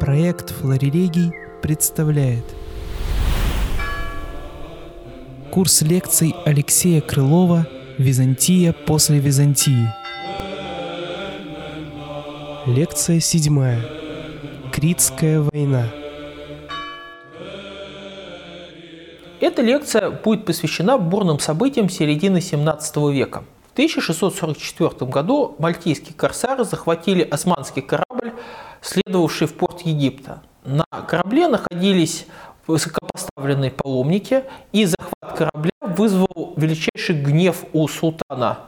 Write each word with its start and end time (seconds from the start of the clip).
Проект 0.00 0.48
«Флорелегий» 0.50 1.30
представляет 1.60 2.44
Курс 5.52 5.82
лекций 5.82 6.34
Алексея 6.46 7.02
Крылова 7.02 7.66
«Византия 7.98 8.72
после 8.72 9.18
Византии» 9.18 9.88
Лекция 12.66 13.20
седьмая. 13.20 13.82
Критская 14.72 15.42
война. 15.42 15.84
Эта 19.40 19.60
лекция 19.60 20.10
будет 20.10 20.46
посвящена 20.46 20.96
бурным 20.96 21.38
событиям 21.38 21.90
середины 21.90 22.40
17 22.40 22.96
века. 23.12 23.44
В 23.68 23.72
1644 23.72 25.10
году 25.10 25.56
мальтийские 25.58 26.14
корсары 26.14 26.64
захватили 26.64 27.22
османский 27.22 27.82
корабль, 27.82 28.09
следовавший 28.80 29.46
в 29.46 29.54
порт 29.54 29.82
Египта. 29.82 30.42
На 30.64 30.84
корабле 31.08 31.48
находились 31.48 32.26
высокопоставленные 32.66 33.70
паломники, 33.70 34.44
и 34.72 34.84
захват 34.84 35.36
корабля 35.36 35.70
вызвал 35.80 36.54
величайший 36.56 37.20
гнев 37.20 37.64
у 37.72 37.88
султана, 37.88 38.60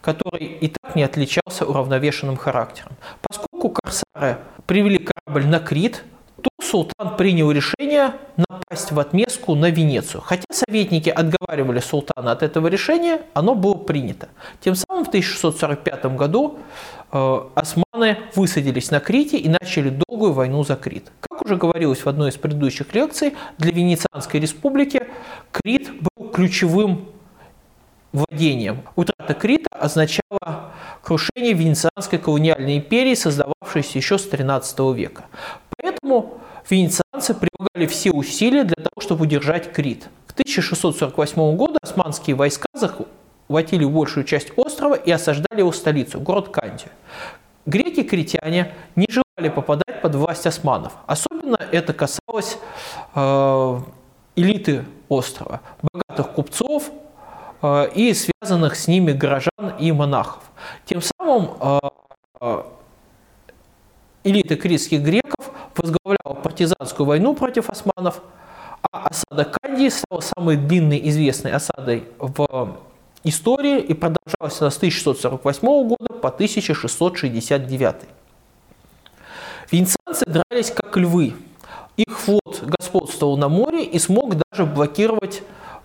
который 0.00 0.44
и 0.46 0.68
так 0.68 0.96
не 0.96 1.02
отличался 1.02 1.64
уравновешенным 1.64 2.36
характером. 2.36 2.92
Поскольку 3.22 3.70
корсары 3.70 4.38
привели 4.66 4.98
корабль 4.98 5.46
на 5.46 5.60
Крит, 5.60 6.04
то 6.42 6.50
султан 6.62 7.16
принял 7.16 7.50
решение 7.50 8.14
в 8.78 8.98
отместку 8.98 9.54
на 9.54 9.70
Венецию. 9.70 10.20
Хотя 10.20 10.44
советники 10.50 11.10
отговаривали 11.10 11.80
султана 11.80 12.32
от 12.32 12.42
этого 12.42 12.68
решения, 12.68 13.22
оно 13.34 13.54
было 13.54 13.74
принято. 13.74 14.28
Тем 14.60 14.74
самым 14.74 15.04
в 15.04 15.08
1645 15.08 16.06
году 16.16 16.58
э, 17.12 17.40
османы 17.54 18.18
высадились 18.34 18.90
на 18.90 19.00
Крите 19.00 19.38
и 19.38 19.48
начали 19.48 19.90
долгую 19.90 20.32
войну 20.32 20.64
за 20.64 20.76
Крит. 20.76 21.10
Как 21.20 21.42
уже 21.42 21.56
говорилось 21.56 22.04
в 22.04 22.08
одной 22.08 22.30
из 22.30 22.36
предыдущих 22.36 22.94
лекций, 22.94 23.34
для 23.58 23.72
Венецианской 23.72 24.40
республики 24.40 25.02
Крит 25.52 25.90
был 26.00 26.28
ключевым 26.28 27.06
владением. 28.12 28.82
Утрата 28.96 29.34
Крита 29.34 29.68
означала 29.72 30.72
крушение 31.02 31.52
Венецианской 31.52 32.18
колониальной 32.18 32.78
империи, 32.78 33.14
создававшейся 33.14 33.98
еще 33.98 34.18
с 34.18 34.26
XIII 34.26 34.94
века. 34.94 35.24
Поэтому 35.76 36.40
венецианцы 37.14 37.34
прилагали 37.34 37.86
все 37.86 38.10
усилия 38.10 38.64
для 38.64 38.76
того, 38.76 39.00
чтобы 39.00 39.24
удержать 39.24 39.72
Крит. 39.72 40.08
К 40.26 40.32
1648 40.32 41.56
году 41.56 41.76
османские 41.82 42.36
войска 42.36 42.66
захватили 42.74 43.84
большую 43.84 44.24
часть 44.24 44.52
острова 44.56 44.94
и 44.94 45.10
осаждали 45.10 45.60
его 45.60 45.72
столицу, 45.72 46.20
город 46.20 46.48
Кандию. 46.48 46.90
Греки-критяне 47.66 48.74
не 48.96 49.06
желали 49.08 49.48
попадать 49.48 50.02
под 50.02 50.14
власть 50.16 50.46
османов. 50.46 50.92
Особенно 51.06 51.56
это 51.72 51.94
касалось 51.94 52.58
э, 53.14 53.80
элиты 54.36 54.84
острова, 55.08 55.60
богатых 55.82 56.32
купцов 56.32 56.90
э, 57.62 57.88
и 57.94 58.12
связанных 58.12 58.76
с 58.76 58.86
ними 58.86 59.12
горожан 59.12 59.76
и 59.78 59.92
монахов. 59.92 60.42
Тем 60.84 61.00
самым 61.00 61.52
э, 62.40 62.62
элита 64.24 64.56
критских 64.56 65.00
греков 65.00 65.43
возглавляла 65.76 66.40
партизанскую 66.42 67.06
войну 67.06 67.34
против 67.34 67.70
османов, 67.70 68.22
а 68.92 69.08
осада 69.08 69.44
Кандии 69.44 69.88
стала 69.88 70.20
самой 70.20 70.56
длинной 70.56 71.00
известной 71.08 71.52
осадой 71.52 72.04
в 72.18 72.76
истории 73.24 73.80
и 73.80 73.94
продолжалась 73.94 74.60
она 74.60 74.70
с 74.70 74.76
1648 74.76 75.88
года 75.88 76.14
по 76.20 76.28
1669. 76.28 77.94
Венецианцы 79.70 80.24
дрались 80.26 80.70
как 80.70 80.96
львы. 80.96 81.34
Их 81.96 82.18
флот 82.18 82.62
господствовал 82.62 83.36
на 83.36 83.48
море 83.48 83.84
и 83.84 83.98
смог 83.98 84.34
даже 84.50 84.66
блокировать 84.66 85.42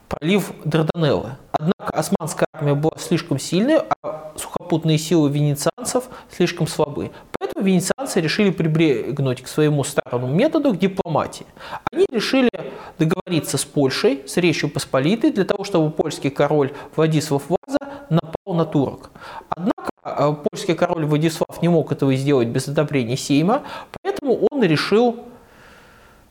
пролив 0.10 0.52
Дарданеллы. 0.66 1.38
Однако 1.52 1.94
османская 1.94 2.48
армия 2.54 2.74
была 2.74 2.94
слишком 2.98 3.40
сильной, 3.40 3.82
а 4.02 4.34
сухопутные 4.36 4.98
силы 4.98 5.30
венецианцев 5.30 6.06
слишком 6.32 6.68
слабы. 6.68 7.12
Поэтому 7.38 7.66
венецианцы 7.66 8.20
решили 8.20 8.50
прибегнуть 8.50 9.42
к 9.42 9.48
своему 9.48 9.84
старому 9.84 10.28
методу, 10.28 10.74
к 10.74 10.78
дипломатии. 10.78 11.46
Они 11.92 12.06
решили 12.12 12.50
договориться 12.98 13.58
с 13.58 13.66
Польшей, 13.66 14.24
с 14.26 14.38
Речью 14.38 14.70
Посполитой, 14.70 15.32
для 15.32 15.46
того, 15.46 15.64
чтобы 15.64 15.92
польский 15.92 16.30
король 16.30 16.74
Владислав 16.96 17.44
Ваза 17.50 17.80
напал 18.10 18.56
на 18.56 18.66
турок. 18.66 19.12
Однако 19.50 19.90
э, 20.04 20.36
польский 20.50 20.76
король 20.76 21.06
Владислав 21.06 21.62
не 21.62 21.70
мог 21.70 21.92
этого 21.92 22.16
сделать 22.16 22.48
без 22.48 22.68
одобрения 22.68 23.18
Сейма, 23.18 23.64
поэтому 24.02 24.48
он 24.50 24.64
решил 24.64 25.24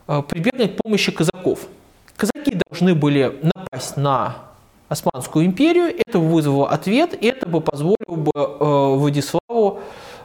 э, 0.07 0.21
прибегнуть 0.27 0.75
к 0.75 0.83
помощи 0.83 1.11
казаков. 1.11 1.67
Казаки 2.17 2.57
должны 2.69 2.95
были 2.95 3.39
напасть 3.71 3.97
на 3.97 4.35
Османскую 4.87 5.45
империю, 5.45 5.93
это 5.95 6.17
вызвало 6.17 6.69
ответ, 6.69 7.15
это 7.21 7.47
бы 7.47 7.61
позволило 7.61 8.15
бы 8.15 8.31
э, 8.33 8.95
Владиславу 8.95 9.81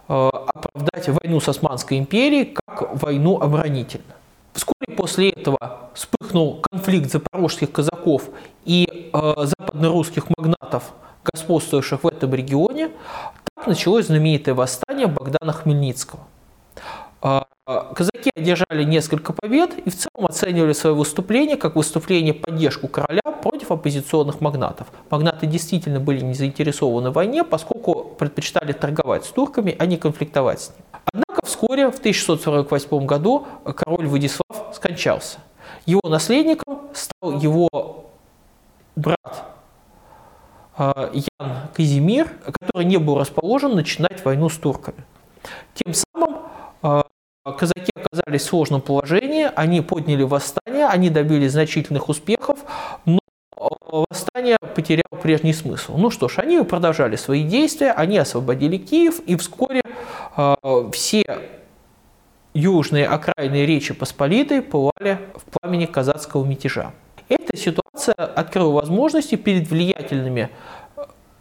э, 0.09 0.29
оправдать 0.29 1.09
войну 1.09 1.41
с 1.41 1.49
Османской 1.49 1.99
империей 1.99 2.47
как 2.47 3.03
войну 3.03 3.39
оборонительную. 3.39 4.15
Вскоре 4.55 4.97
после 4.97 5.31
этого 5.31 5.91
вспыхнул 5.93 6.63
конфликт 6.71 7.11
запорожских 7.11 7.73
казаков 7.73 8.31
и 8.65 9.11
э, 9.13 9.35
западно-русских 9.37 10.29
магнатов, 10.39 10.95
господствовавших 11.25 12.05
в 12.05 12.09
этом 12.09 12.33
регионе. 12.33 12.89
Так 13.57 13.67
началось 13.67 14.07
знаменитое 14.07 14.55
восстание 14.55 15.09
Богдана 15.09 15.53
Хмельницкого. 15.53 16.21
Казаки 17.67 18.31
одержали 18.37 18.85
несколько 18.85 19.33
побед 19.33 19.79
и 19.79 19.89
в 19.89 19.97
целом 19.97 20.27
оценивали 20.27 20.75
свое 20.75 20.95
выступление 20.95 21.57
как 21.57 21.77
выступление 21.77 22.35
поддержку 22.35 22.89
короля 22.89 23.23
против 23.43 23.71
оппозиционных 23.71 24.43
магнатов. 24.43 24.89
Магнаты 25.09 25.47
действительно 25.47 25.99
были 25.99 26.21
не 26.21 26.35
заинтересованы 26.35 27.09
в 27.09 27.15
войне, 27.15 27.43
поскольку 27.43 28.05
предпочитали 28.19 28.73
торговать 28.73 29.25
с 29.25 29.29
турками, 29.29 29.75
а 29.79 29.87
не 29.87 29.97
конфликтовать 29.97 30.61
с 30.61 30.69
ними. 30.71 30.83
Однако 31.11 31.47
вскоре, 31.47 31.91
в 31.91 31.99
1648 31.99 33.07
году, 33.07 33.47
король 33.75 34.09
Владислав 34.09 34.75
скончался. 34.75 35.39
Его 35.87 36.03
наследником 36.05 36.81
стал 36.93 37.39
его 37.39 38.11
брат 38.95 39.45
э, 40.77 41.13
Ян 41.15 41.53
Казимир, 41.73 42.29
который 42.45 42.85
не 42.85 42.99
был 42.99 43.19
расположен 43.19 43.75
начинать 43.75 44.23
войну 44.23 44.51
с 44.51 44.59
турками. 44.59 45.03
Тем 45.75 45.95
самым 45.95 46.41
э, 46.83 47.03
Казаки 47.53 47.93
оказались 47.95 48.43
в 48.43 48.47
сложном 48.47 48.81
положении, 48.81 49.51
они 49.55 49.83
подняли 49.83 50.23
восстание, 50.23 50.87
они 50.87 51.11
добились 51.11 51.53
значительных 51.53 52.09
успехов, 52.09 52.59
но 53.05 53.21
восстание 53.55 54.57
потеряло 54.75 55.21
прежний 55.21 55.53
смысл. 55.53 55.97
Ну 55.99 56.11
что 56.11 56.29
ж, 56.29 56.39
они 56.39 56.63
продолжали 56.63 57.17
свои 57.17 57.43
действия, 57.43 57.93
они 57.93 58.17
освободили 58.17 58.79
Киев, 58.79 59.21
и 59.21 59.37
вскоре 59.37 59.83
э, 60.37 60.55
все 60.93 61.25
южные 62.55 63.07
окраины 63.07 63.67
Речи 63.67 63.93
Посполитой 63.93 64.63
пылали 64.63 65.19
в 65.35 65.45
пламени 65.45 65.87
казацкого 65.87 66.45
мятежа. 66.45 66.93
Эта 67.29 67.57
ситуация 67.57 68.15
открыла 68.15 68.73
возможности 68.73 69.35
перед 69.35 69.69
влиятельными 69.69 70.49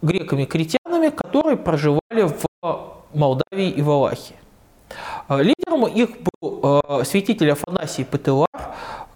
греками-критянами, 0.02 1.08
которые 1.08 1.56
проживали 1.56 2.22
в 2.22 2.44
Молдавии 3.14 3.70
и 3.70 3.80
Валахии. 3.80 4.36
А, 5.28 5.40
лидером 5.40 5.86
их 5.86 6.10
был 6.40 6.60
а, 6.62 7.04
святитель 7.04 7.52
Афанасий 7.52 8.04
Петелар, 8.04 8.48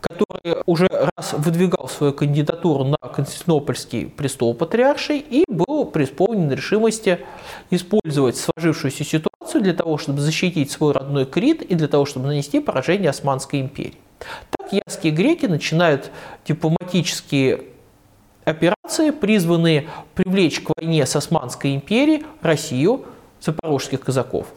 который 0.01 0.63
уже 0.67 0.87
раз 0.89 1.33
выдвигал 1.33 1.89
свою 1.89 2.13
кандидатуру 2.13 2.85
на 2.85 2.97
Константинопольский 2.97 4.07
престол 4.07 4.55
патриарший 4.55 5.19
и 5.19 5.45
был 5.49 5.87
преисполнен 5.87 6.51
решимости 6.51 7.21
использовать 7.71 8.37
сложившуюся 8.37 9.05
ситуацию 9.05 9.63
для 9.63 9.75
того, 9.75 9.99
чтобы 9.99 10.21
защитить 10.21 10.71
свой 10.71 10.93
родной 10.93 11.27
Крит 11.27 11.63
и 11.63 11.75
для 11.75 11.89
того, 11.89 12.05
чтобы 12.05 12.27
нанести 12.27 12.61
поражение 12.61 13.11
Османской 13.11 13.61
империи. 13.61 13.97
Так 14.51 14.73
яские 14.73 15.13
греки 15.13 15.47
начинают 15.47 16.11
дипломатические 16.47 17.65
операции, 18.45 19.11
призванные 19.11 19.89
привлечь 20.15 20.61
к 20.61 20.71
войне 20.77 21.07
с 21.07 21.15
Османской 21.17 21.75
империей 21.75 22.25
Россию, 22.41 23.05
запорожских 23.41 24.01
казаков. 24.01 24.49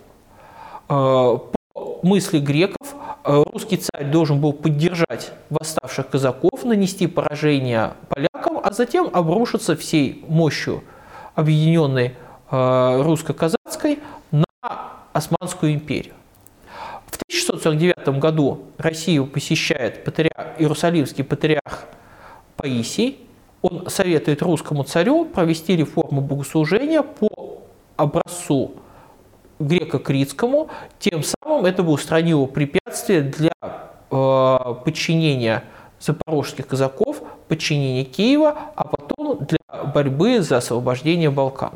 Э, 0.92 1.38
по 1.74 2.00
мысли 2.04 2.40
греков, 2.40 2.96
э, 3.24 3.44
русский 3.54 3.78
царь 3.78 4.12
должен 4.12 4.42
был 4.42 4.52
поддержать 4.52 5.32
восставших 5.50 6.10
казаков, 6.10 6.66
нанести 6.66 7.08
поражение 7.08 7.94
полякам, 8.10 8.60
а 8.62 8.72
затем 8.72 9.10
обрушиться 9.14 9.78
всей 9.78 10.26
мощью 10.28 10.84
объединенной 11.34 12.16
э, 12.52 13.02
русско-казацкой 13.04 14.00
на 14.32 14.44
Османскую 15.14 15.74
империю. 15.74 16.14
В 17.06 17.16
1649 17.16 18.20
году 18.20 18.66
Россию 18.78 19.28
посещает 19.28 20.04
патриарх, 20.04 20.60
иерусалимский 20.60 21.24
патриарх 21.24 21.86
Паисий. 22.58 23.18
Он 23.62 23.90
советует 23.90 24.42
русскому 24.42 24.84
царю 24.84 25.24
провести 25.24 25.78
реформу 25.78 26.20
богослужения 26.20 27.02
по 27.02 27.62
образцу 27.96 28.74
греко-критскому, 29.66 30.70
тем 31.00 31.24
самым 31.24 31.66
это 31.66 31.84
бы 31.84 31.92
устранило 31.92 32.46
препятствие 32.46 33.22
для 33.22 33.52
э, 33.62 34.76
подчинения 34.84 35.64
запорожских 36.00 36.68
казаков, 36.68 37.22
подчинения 37.48 38.04
Киева, 38.04 38.58
а 38.76 38.88
потом 38.88 39.46
для 39.46 39.84
борьбы 39.94 40.42
за 40.42 40.58
освобождение 40.58 41.30
Балкан. 41.30 41.74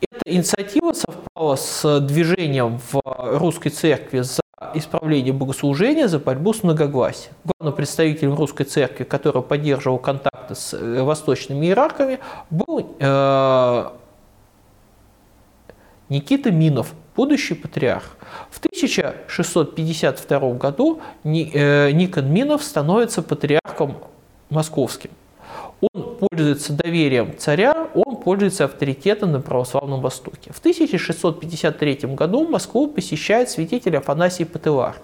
Эта 0.00 0.32
инициатива 0.32 0.92
совпала 0.92 1.56
с 1.56 2.00
движением 2.00 2.80
в 2.92 3.00
русской 3.38 3.70
церкви 3.70 4.20
за 4.20 4.40
исправление 4.74 5.32
богослужения, 5.32 6.08
за 6.08 6.18
борьбу 6.18 6.52
с 6.52 6.62
многогласием. 6.62 7.32
Главным 7.44 7.76
представителем 7.76 8.34
русской 8.34 8.64
церкви, 8.64 9.04
который 9.04 9.42
поддерживал 9.42 9.98
контакты 9.98 10.54
с 10.54 10.74
э, 10.74 11.02
восточными 11.02 11.66
иерархами, 11.66 12.18
был 12.50 12.96
э, 12.98 13.86
Никита 16.08 16.50
Минов, 16.50 16.94
будущий 17.14 17.54
патриарх. 17.54 18.16
В 18.50 18.58
1652 18.58 20.52
году 20.54 21.00
э, 21.24 21.90
Никон 21.90 22.32
Минов 22.32 22.62
становится 22.62 23.22
патриархом 23.22 23.96
московским. 24.48 25.10
Он 25.80 26.16
пользуется 26.16 26.72
доверием 26.72 27.34
царя, 27.38 27.88
он 27.94 28.16
пользуется 28.16 28.64
авторитетом 28.64 29.32
на 29.32 29.40
православном 29.40 30.00
Востоке. 30.00 30.52
В 30.52 30.58
1653 30.58 32.14
году 32.14 32.48
Москву 32.48 32.88
посещает 32.88 33.50
святитель 33.50 33.96
Афанасий 33.96 34.44
Патылар. 34.44 34.96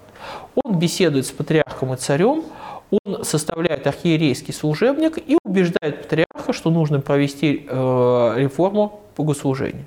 Он 0.54 0.78
беседует 0.78 1.26
с 1.26 1.30
патриархом 1.30 1.92
и 1.94 1.96
царем, 1.96 2.44
он 2.90 3.24
составляет 3.24 3.86
архиерейский 3.86 4.54
служебник 4.54 5.18
и 5.18 5.36
убеждает 5.44 6.02
патриарха, 6.02 6.52
что 6.52 6.70
нужно 6.70 7.00
провести 7.00 7.66
э, 7.68 8.34
реформу 8.36 9.00
богослужения. 9.16 9.86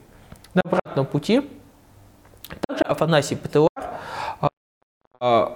На 0.58 0.64
обратном 0.66 1.06
пути 1.06 1.48
также 2.68 2.84
Афанасий 2.84 3.36
Патылар 3.36 3.70
э, 5.22 5.50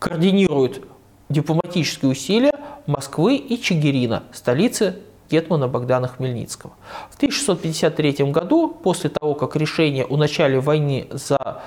координирует 0.00 0.82
дипломатические 1.28 2.10
усилия 2.10 2.52
Москвы 2.86 3.36
и 3.36 3.56
Чигирина, 3.62 4.24
столицы 4.32 4.96
Гетмана 5.30 5.68
Богдана 5.68 6.08
Хмельницкого. 6.08 6.72
В 7.10 7.16
1653 7.18 8.32
году, 8.32 8.66
после 8.66 9.10
того, 9.10 9.34
как 9.34 9.54
решение 9.54 10.04
о 10.04 10.16
начале 10.16 10.58
войны 10.58 11.06
за 11.12 11.62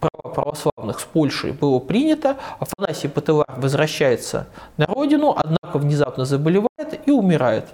право 0.00 0.32
православных 0.32 1.00
с 1.00 1.04
Польшей 1.04 1.52
было 1.52 1.80
принято, 1.80 2.38
Афанасий 2.60 3.08
Патылар 3.08 3.52
возвращается 3.58 4.46
на 4.78 4.86
родину, 4.86 5.36
однако 5.36 5.76
внезапно 5.76 6.24
заболевает 6.24 6.98
и 7.04 7.10
умирает. 7.10 7.66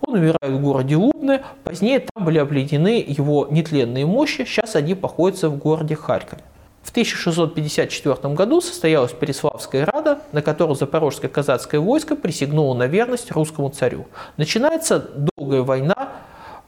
Он 0.00 0.14
умирает 0.14 0.54
в 0.54 0.62
городе 0.62 0.96
Лубны, 1.22 1.42
позднее 1.62 2.00
там 2.00 2.24
были 2.24 2.38
объединены 2.38 3.04
его 3.06 3.46
нетленные 3.48 4.04
мощи, 4.04 4.44
сейчас 4.44 4.74
они 4.74 4.94
находятся 4.94 5.48
в 5.48 5.56
городе 5.56 5.94
Харькове. 5.94 6.42
В 6.82 6.90
1654 6.90 8.34
году 8.34 8.60
состоялась 8.60 9.12
Переславская 9.12 9.86
рада, 9.86 10.18
на 10.32 10.42
которой 10.42 10.74
запорожское 10.74 11.30
казацкое 11.30 11.80
войско 11.80 12.16
присягнуло 12.16 12.74
на 12.74 12.88
верность 12.88 13.30
русскому 13.30 13.70
царю. 13.70 14.06
Начинается 14.36 14.98
долгая 15.36 15.62
война 15.62 16.08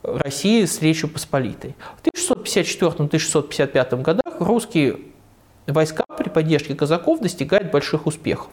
России 0.03 0.63
с 0.63 0.81
Речью 0.81 1.09
Посполитой. 1.09 1.75
В 2.01 2.07
1654-1655 2.07 4.01
годах 4.01 4.35
русские 4.39 4.99
войска 5.67 6.05
при 6.17 6.29
поддержке 6.29 6.75
казаков 6.75 7.19
достигают 7.19 7.71
больших 7.71 8.07
успехов. 8.07 8.47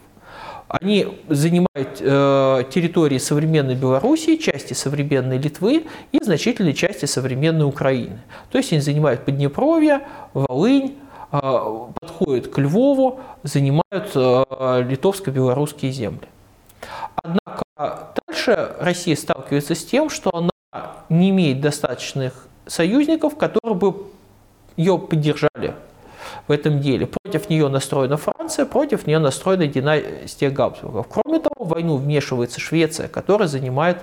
Они 0.80 1.06
занимают 1.28 2.00
э, 2.00 2.64
территории 2.70 3.18
современной 3.18 3.74
Белоруссии, 3.74 4.36
части 4.36 4.72
современной 4.72 5.36
Литвы 5.36 5.84
и 6.12 6.24
значительной 6.24 6.72
части 6.72 7.04
современной 7.04 7.66
Украины. 7.66 8.18
То 8.50 8.56
есть 8.56 8.72
они 8.72 8.80
занимают 8.80 9.26
Поднепровье, 9.26 10.00
Волынь, 10.32 10.96
а, 11.30 11.90
подходят 12.00 12.48
к 12.48 12.58
Львову, 12.58 13.20
занимают 13.42 14.12
а, 14.14 14.80
литовско-белорусские 14.80 15.92
земли. 15.92 16.26
Однако 17.16 18.14
дальше 18.26 18.74
Россия 18.80 19.14
сталкивается 19.14 19.74
с 19.74 19.84
тем, 19.84 20.08
что 20.08 20.34
она 20.34 20.50
не 21.10 21.28
имеет 21.28 21.60
достаточных 21.60 22.46
союзников, 22.66 23.36
которые 23.36 23.74
бы 23.74 24.06
ее 24.78 24.98
поддержали 24.98 25.74
в 26.48 26.52
этом 26.52 26.80
деле. 26.80 27.06
Против 27.32 27.48
нее 27.48 27.68
настроена 27.68 28.18
Франция, 28.18 28.66
против 28.66 29.06
нее 29.06 29.18
настроена 29.18 29.66
династия 29.66 30.50
Габсбургов. 30.50 31.06
Кроме 31.08 31.38
того, 31.38 31.64
в 31.64 31.68
войну 31.68 31.96
вмешивается 31.96 32.60
Швеция, 32.60 33.08
которая 33.08 33.48
занимает 33.48 34.02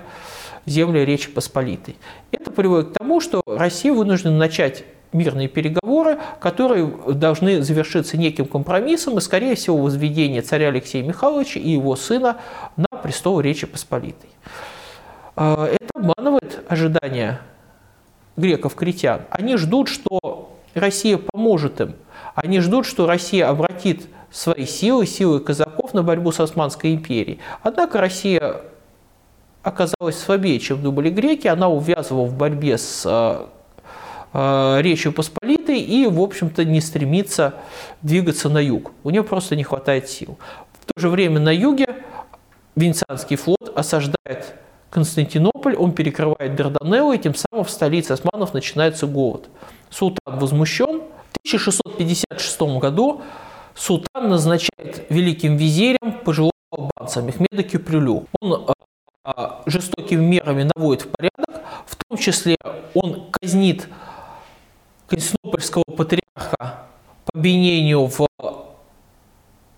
земли 0.66 1.04
Речи 1.04 1.30
Посполитой. 1.30 1.94
Это 2.32 2.50
приводит 2.50 2.88
к 2.88 2.98
тому, 2.98 3.20
что 3.20 3.40
Россия 3.46 3.92
вынуждена 3.92 4.36
начать 4.36 4.82
мирные 5.12 5.46
переговоры, 5.46 6.18
которые 6.40 6.92
должны 7.14 7.62
завершиться 7.62 8.16
неким 8.16 8.46
компромиссом 8.46 9.18
и, 9.18 9.20
скорее 9.20 9.54
всего, 9.54 9.76
возведение 9.76 10.42
царя 10.42 10.66
Алексея 10.66 11.04
Михайловича 11.04 11.60
и 11.60 11.70
его 11.70 11.94
сына 11.94 12.38
на 12.76 12.98
престол 12.98 13.38
Речи 13.38 13.68
Посполитой. 13.68 14.30
А, 15.36 15.66
это 15.66 15.86
обманывает 15.94 16.64
ожидания 16.66 17.40
греков-критян. 18.36 19.20
Они 19.30 19.56
ждут, 19.56 19.86
что 19.86 20.50
Россия 20.74 21.16
поможет 21.16 21.80
им. 21.80 21.94
Они 22.42 22.60
ждут, 22.60 22.86
что 22.86 23.06
Россия 23.06 23.48
обратит 23.48 24.06
свои 24.30 24.66
силы, 24.66 25.06
силы 25.06 25.40
казаков 25.40 25.94
на 25.94 26.02
борьбу 26.02 26.32
с 26.32 26.40
Османской 26.40 26.94
империей. 26.94 27.40
Однако 27.62 28.00
Россия 28.00 28.62
оказалась 29.62 30.18
слабее, 30.18 30.58
чем 30.58 30.82
думали 30.82 31.10
греки. 31.10 31.48
Она 31.48 31.68
увязывала 31.68 32.26
в 32.26 32.34
борьбе 32.34 32.78
с 32.78 33.04
а, 33.06 33.50
Э, 34.32 34.78
Речью 34.80 35.12
Посполитой 35.12 35.80
и, 35.80 36.06
в 36.06 36.20
общем-то, 36.20 36.64
не 36.64 36.80
стремится 36.80 37.54
двигаться 38.02 38.48
на 38.48 38.58
юг. 38.58 38.92
У 39.02 39.10
нее 39.10 39.24
просто 39.24 39.56
не 39.56 39.64
хватает 39.64 40.08
сил. 40.08 40.38
В 40.80 40.92
то 40.92 41.00
же 41.00 41.08
время 41.08 41.40
на 41.40 41.50
юге 41.50 41.88
Венецианский 42.76 43.36
флот 43.36 43.72
осаждает 43.74 44.54
Константинополь, 44.90 45.76
он 45.76 45.92
перекрывает 45.92 46.54
Дарданеллы, 46.56 47.16
и 47.16 47.18
тем 47.18 47.34
самым 47.34 47.64
в 47.64 47.70
столице 47.70 48.12
османов 48.12 48.54
начинается 48.54 49.06
голод. 49.06 49.48
Султан 49.88 50.38
возмущен. 50.38 50.89
В 51.32 51.38
1656 51.38 52.60
году 52.80 53.22
султан 53.74 54.28
назначает 54.28 55.06
великим 55.08 55.56
визирем 55.56 56.12
пожилого 56.24 56.52
албанца 56.70 57.22
Мехмеда 57.22 57.62
Кюпрюлю. 57.62 58.26
Он 58.40 58.68
э, 58.68 58.72
э, 59.24 59.48
жестокими 59.66 60.24
мерами 60.24 60.68
наводит 60.74 61.02
в 61.02 61.08
порядок, 61.08 61.62
в 61.86 61.96
том 61.96 62.18
числе 62.18 62.56
он 62.94 63.30
казнит 63.30 63.88
Константинопольского 65.08 65.84
патриарха 65.84 66.86
по 67.24 67.38
обвинению 67.38 68.06
в 68.06 68.26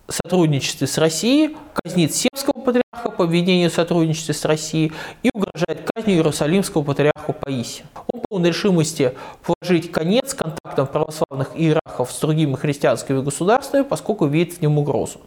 сотрудничестве 0.09 0.87
с 0.87 0.99
Россией, 0.99 1.56
казнит 1.75 2.14
сербского 2.14 2.61
патриарха 2.61 3.11
по 3.11 3.25
обвинению 3.25 3.71
в 3.71 3.75
сотрудничестве 3.75 4.35
с 4.35 4.44
Россией 4.44 4.92
и 5.23 5.30
угрожает 5.32 5.90
иерусалимского 6.11 6.82
патриарха 6.82 7.32
Паисия. 7.32 7.85
Он 8.12 8.21
полон 8.28 8.47
решимости 8.47 9.12
положить 9.42 9.92
конец 9.92 10.35
контактам 10.35 10.87
православных 10.87 11.50
иерархов 11.54 12.11
с 12.12 12.21
другими 12.21 12.54
христианскими 12.54 13.21
государствами, 13.21 13.82
поскольку 13.82 14.26
видит 14.26 14.54
в 14.54 14.62
нем 14.62 14.78
угрозу. 14.78 15.21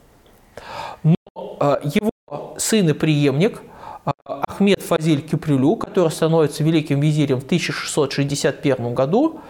Но 1.04 1.16
э, 1.60 1.78
его 1.84 2.56
сын 2.58 2.90
и 2.90 2.94
преемник– 2.94 3.62
Ахмед 4.26 4.82
Фазиль 4.82 5.22
Кюпрюлю, 5.22 5.76
который 5.76 6.12
становится 6.12 6.64
великим 6.64 7.00
визирем 7.00 7.42
в 7.42 7.46
1661 7.46 8.94
году, 8.94 9.42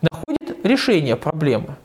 находит 0.00 0.64
решение 0.64 1.16
проблемы. 1.16 1.76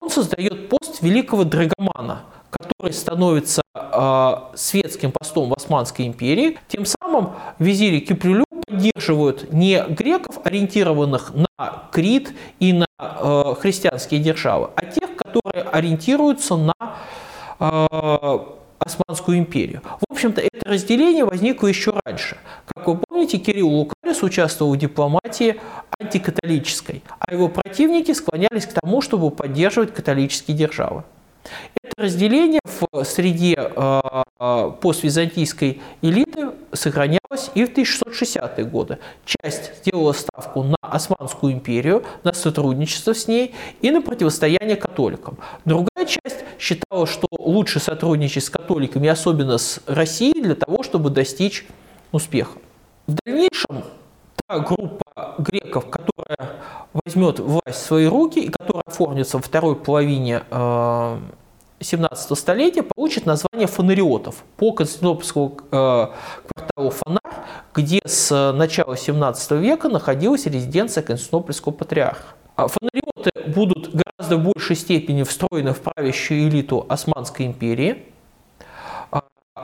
Он 0.00 0.10
создает 0.10 0.68
пост 0.68 1.02
великого 1.02 1.44
драгомана, 1.44 2.22
который 2.50 2.92
становится 2.92 3.62
э, 3.74 4.34
светским 4.54 5.12
постом 5.12 5.48
в 5.50 5.54
Османской 5.54 6.06
империи. 6.06 6.58
Тем 6.68 6.84
самым 6.84 6.99
визири 7.58 8.00
Кипрюлю 8.00 8.44
поддерживают 8.66 9.52
не 9.52 9.82
греков, 9.88 10.38
ориентированных 10.44 11.32
на 11.34 11.82
Крит 11.90 12.32
и 12.60 12.72
на 12.72 12.86
э, 12.98 13.54
христианские 13.58 14.20
державы, 14.20 14.70
а 14.76 14.86
тех, 14.86 15.16
которые 15.16 15.64
ориентируются 15.64 16.56
на 16.56 16.74
э, 17.58 18.38
Османскую 18.78 19.38
империю. 19.38 19.82
В 20.08 20.12
общем-то, 20.12 20.40
это 20.40 20.70
разделение 20.70 21.24
возникло 21.24 21.66
еще 21.66 21.92
раньше. 22.04 22.38
Как 22.74 22.86
вы 22.86 22.96
помните, 22.96 23.36
Кирилл 23.36 23.68
Лукарис 23.68 24.22
участвовал 24.22 24.72
в 24.72 24.78
дипломатии 24.78 25.60
антикатолической, 25.98 27.02
а 27.18 27.32
его 27.32 27.48
противники 27.48 28.12
склонялись 28.12 28.64
к 28.64 28.72
тому, 28.72 29.02
чтобы 29.02 29.30
поддерживать 29.30 29.92
католические 29.92 30.56
державы. 30.56 31.04
Это 31.82 32.04
разделение 32.04 32.60
в 32.64 33.04
среде 33.04 33.56
э, 33.58 34.72
поствизантийской 34.80 35.80
элиты 36.02 36.50
сохранялось 36.72 37.50
и 37.54 37.64
в 37.64 37.72
1660-е 37.72 38.64
годы. 38.64 38.98
Часть 39.24 39.76
сделала 39.78 40.12
ставку 40.12 40.62
на 40.62 40.76
Османскую 40.80 41.52
империю, 41.52 42.04
на 42.24 42.32
сотрудничество 42.32 43.14
с 43.14 43.28
ней 43.28 43.54
и 43.80 43.90
на 43.90 44.02
противостояние 44.02 44.76
католикам. 44.76 45.38
Другая 45.64 46.06
часть 46.06 46.44
считала, 46.58 47.06
что 47.06 47.26
лучше 47.38 47.80
сотрудничать 47.80 48.44
с 48.44 48.50
католиками, 48.50 49.08
особенно 49.08 49.58
с 49.58 49.80
Россией, 49.86 50.42
для 50.42 50.54
того, 50.54 50.82
чтобы 50.82 51.10
достичь 51.10 51.66
успеха. 52.12 52.58
В 53.06 53.14
дальнейшем 53.24 53.84
группа 54.58 55.36
греков, 55.38 55.88
которая 55.88 56.56
возьмет 56.92 57.38
власть 57.38 57.78
в 57.78 57.86
свои 57.86 58.06
руки 58.06 58.40
и 58.40 58.48
которая 58.48 58.82
оформится 58.86 59.36
во 59.36 59.42
второй 59.42 59.76
половине 59.76 60.42
17 61.82 62.38
столетия, 62.38 62.82
получит 62.82 63.24
название 63.26 63.66
фонариотов 63.66 64.42
по 64.56 64.72
Константинопольскому 64.72 65.50
кварталу 65.50 66.90
Фонарь, 66.90 67.22
где 67.74 68.00
с 68.04 68.52
начала 68.52 68.96
17 68.96 69.52
века 69.52 69.88
находилась 69.88 70.46
резиденция 70.46 71.02
Константинопольского 71.02 71.72
патриарха. 71.72 72.34
А 72.56 72.66
фонариоты 72.68 73.30
будут 73.54 73.94
гораздо 73.94 74.36
большей 74.36 74.76
степени 74.76 75.22
встроены 75.22 75.72
в 75.72 75.80
правящую 75.80 76.48
элиту 76.48 76.84
Османской 76.88 77.46
империи. 77.46 78.04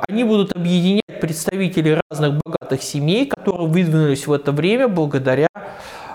Они 0.09 0.25
будут 0.25 0.55
объединять 0.55 1.21
представителей 1.21 2.00
разных 2.11 2.41
богатых 2.45 2.83
семей, 2.83 3.26
которые 3.26 3.69
выдвинулись 3.69 4.26
в 4.26 4.33
это 4.33 4.53
время 4.53 4.88
благодаря 4.88 5.49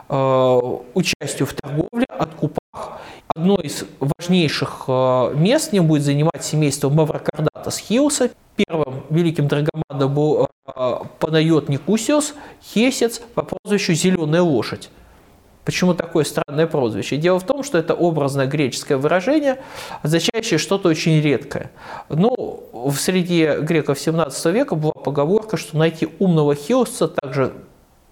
э, 0.09 0.59
участию 0.93 1.47
в 1.47 1.53
торговле, 1.53 2.05
откупах. 2.09 2.99
Одно 3.33 3.55
из 3.55 3.85
важнейших 3.99 4.85
э, 4.87 5.33
мест 5.35 5.69
в 5.69 5.73
нем 5.73 5.87
будет 5.87 6.03
занимать 6.03 6.43
семейство 6.43 6.89
Маврокардата 6.89 7.71
с 7.71 7.77
Хиуса. 7.77 8.31
Первым 8.55 9.03
великим 9.09 9.47
драгоманом 9.47 10.13
был 10.13 10.47
э, 10.67 10.97
Панайот 11.19 11.69
Никусиус, 11.69 12.35
хесец 12.61 13.21
по 13.33 13.43
прозвищу 13.43 13.93
«Зеленая 13.93 14.41
лошадь». 14.41 14.89
Почему 15.63 15.93
такое 15.93 16.23
странное 16.23 16.65
прозвище? 16.65 17.17
Дело 17.17 17.39
в 17.39 17.45
том, 17.45 17.63
что 17.63 17.77
это 17.77 17.93
образное 17.93 18.47
греческое 18.47 18.97
выражение, 18.97 19.59
означающее 20.01 20.57
что-то 20.57 20.89
очень 20.89 21.21
редкое. 21.21 21.69
Но 22.09 22.63
в 22.73 22.95
среде 22.95 23.59
греков 23.59 23.99
17 23.99 24.45
века 24.47 24.75
была 24.75 24.93
поговорка, 24.93 25.57
что 25.57 25.77
найти 25.77 26.09
умного 26.19 26.55
хиосца 26.55 27.07
так 27.07 27.33
же 27.33 27.53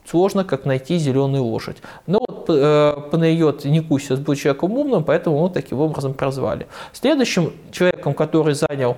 сложно, 0.06 0.44
как 0.44 0.66
найти 0.66 0.98
зеленую 0.98 1.44
лошадь. 1.44 1.78
Но 2.08 2.20
вот 2.28 2.46
э, 2.50 2.96
Панайот 3.12 3.66
Никусиус 3.66 4.20
был 4.20 4.36
человеком 4.36 4.74
умным, 4.74 5.04
поэтому 5.04 5.38
его 5.38 5.50
таким 5.50 5.80
образом 5.80 6.14
прозвали. 6.14 6.68
Следующим 6.94 7.54
человеком, 7.72 8.14
который 8.14 8.54
занял 8.54 8.98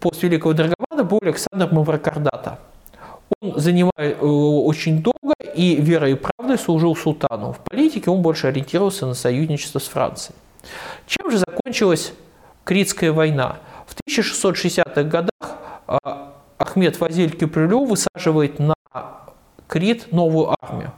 пост 0.00 0.22
Великого 0.22 0.52
Драгомана, 0.52 1.04
был 1.04 1.18
Александр 1.22 1.72
Маврокардата. 1.72 2.58
Он 3.44 3.60
занимал 3.60 3.92
э, 3.96 4.18
очень 4.20 5.02
долго 5.02 5.34
и 5.54 5.76
верой 5.76 6.12
и 6.12 6.14
правдой 6.14 6.58
служил 6.58 6.96
султану. 6.96 7.52
В 7.52 7.58
политике 7.58 8.10
он 8.10 8.22
больше 8.22 8.46
ориентировался 8.46 9.06
на 9.06 9.14
союзничество 9.14 9.78
с 9.78 9.86
Францией. 9.86 10.34
Чем 11.06 11.30
же 11.30 11.38
закончилась 11.38 12.14
Критская 12.64 13.12
война? 13.12 13.58
В 13.86 13.94
1660-х 14.08 15.02
годах 15.02 15.58
а, 15.86 16.32
Ахмед 16.56 16.96
Фазиль 16.96 17.36
Киприлю 17.36 17.84
высаживает 17.84 18.58
на 18.58 18.74
Крит 19.68 20.10
новую 20.10 20.54
армию. 20.62 20.92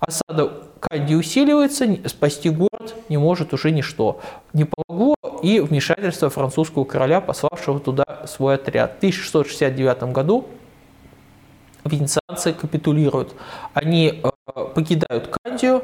Осада 0.00 0.50
Канди 0.80 1.14
усиливается, 1.14 1.86
спасти 2.08 2.50
город 2.50 2.94
не 3.08 3.18
может 3.18 3.54
уже 3.54 3.70
ничто. 3.70 4.20
Не 4.52 4.64
помогло 4.64 5.14
и 5.42 5.60
вмешательство 5.60 6.28
французского 6.28 6.84
короля, 6.84 7.20
пославшего 7.20 7.78
туда 7.78 8.26
свой 8.26 8.56
отряд. 8.56 8.94
В 8.94 8.96
1669 8.96 10.12
году 10.12 10.46
венецианцы 11.84 12.52
капитулируют. 12.52 13.34
Они 13.72 14.22
э, 14.22 14.64
покидают 14.74 15.28
Кандию, 15.28 15.82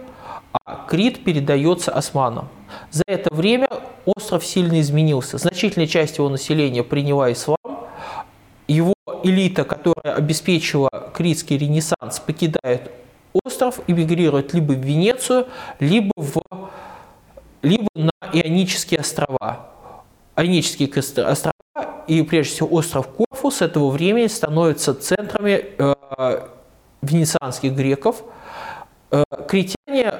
а 0.64 0.87
Крит 0.87 1.25
передается 1.25 1.92
османам. 1.92 2.49
За 2.90 3.04
это 3.07 3.35
время 3.35 3.69
остров 4.04 4.45
сильно 4.45 4.80
изменился. 4.80 5.38
Значительная 5.38 5.87
часть 5.87 6.19
его 6.19 6.28
населения 6.28 6.83
приняла 6.83 7.33
ислам. 7.33 7.57
Его 8.69 8.95
элита, 9.23 9.64
которая 9.64 10.14
обеспечила 10.14 10.90
критский 11.14 11.59
ренессанс, 11.59 12.21
покидает 12.21 12.90
остров, 13.45 13.80
эмигрирует 13.87 14.54
либо 14.54 14.73
в 14.73 14.80
Венецию, 14.80 15.47
либо, 15.78 16.12
в, 16.16 16.40
либо 17.62 17.88
на 17.95 18.11
Ионические 18.33 19.00
острова. 19.00 19.71
Ионические 20.37 20.88
острова 21.25 21.52
и 22.11 22.23
прежде 22.23 22.55
всего 22.55 22.69
остров 22.73 23.07
Корфу 23.09 23.52
с 23.52 23.62
этого 23.62 23.88
времени 23.88 24.26
становятся 24.26 24.95
центрами 24.95 25.64
э, 25.79 26.49
венецианских 27.02 27.73
греков. 27.73 28.25
Э, 29.12 29.23
критяне, 29.47 30.14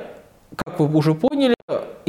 как 0.54 0.78
вы 0.78 0.97
уже 0.97 1.14
поняли, 1.14 1.56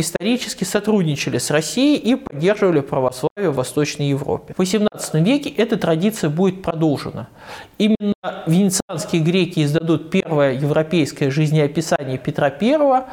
исторически 0.02 0.64
сотрудничали 0.64 1.38
с 1.38 1.50
Россией 1.50 1.98
и 1.98 2.16
поддерживали 2.16 2.82
православие 2.82 3.52
в 3.52 3.56
Восточной 3.56 4.10
Европе. 4.10 4.54
В 4.58 4.62
XVIII 4.62 5.24
веке 5.24 5.50
эта 5.50 5.78
традиция 5.78 6.30
будет 6.30 6.62
продолжена. 6.62 7.30
Именно 7.78 8.44
венецианские 8.46 9.22
греки 9.22 9.64
издадут 9.64 10.10
первое 10.10 10.54
европейское 10.54 11.32
жизнеописание 11.32 12.18
Петра 12.18 12.54
I, 12.62 13.04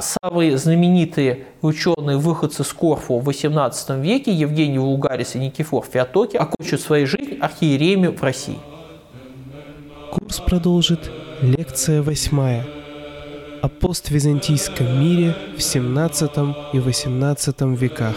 самые 0.00 0.58
знаменитые 0.58 1.46
ученые-выходцы 1.62 2.64
с 2.64 2.72
Корфу 2.72 3.18
в 3.18 3.28
XVIII 3.28 4.00
веке, 4.00 4.32
Евгений 4.32 4.78
Вулгарис 4.78 5.34
и 5.34 5.38
Никифор 5.38 5.84
Феотоки, 5.84 6.36
окончат 6.36 6.80
свою 6.80 7.06
жизнь 7.06 7.38
архиереями 7.40 8.08
в 8.08 8.22
России. 8.22 8.58
Курс 10.12 10.40
продолжит 10.40 11.10
лекция 11.40 12.02
восьмая 12.02 12.77
о 13.62 13.68
поствизантийском 13.68 15.00
мире 15.00 15.34
в 15.56 15.60
XVII 15.60 16.54
и 16.72 16.78
XVIII 16.78 17.76
веках. 17.76 18.16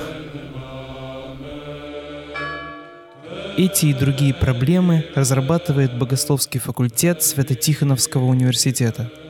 Эти 3.57 3.87
и 3.87 3.93
другие 3.93 4.33
проблемы 4.33 5.05
разрабатывает 5.15 5.97
Богословский 5.97 6.59
факультет 6.59 7.21
Свято-Тихоновского 7.21 8.25
университета– 8.25 9.11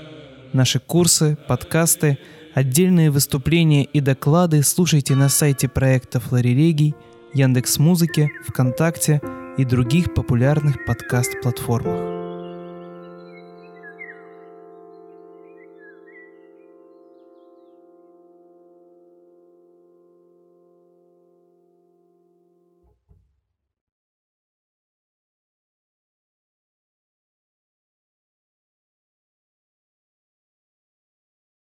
Наши 0.53 0.80
курсы, 0.80 1.38
подкасты, 1.48 2.18
отдельные 2.53 3.10
выступления 3.10 3.86
и 3.86 4.01
доклады 4.01 4.63
слушайте 4.63 5.15
на 5.15 5.30
сайте 5.30 5.70
проекта 5.70 6.20
Флорелегий, 6.20 6.94
Яндекс 7.34 7.77
Музыки, 7.77 8.30
ВКонтакте 8.46 9.22
и 9.58 9.63
других 9.63 10.13
популярных 10.13 10.84
подкаст-платформах. 10.86 12.11